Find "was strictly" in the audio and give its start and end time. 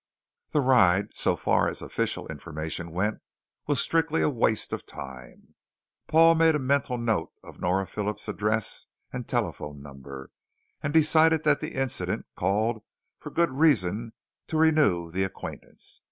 3.67-4.23